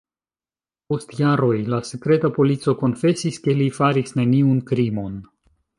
Post 0.93 1.13
jaroj 1.19 1.59
la 1.73 1.79
sekreta 1.91 2.33
polico 2.39 2.75
konfesis, 2.83 3.41
ke 3.45 3.59
li 3.61 3.69
faris 3.81 4.19
neniun 4.23 4.61
krimon. 4.73 5.27